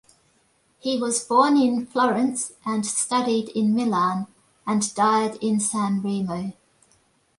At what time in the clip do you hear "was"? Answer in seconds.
0.99-1.23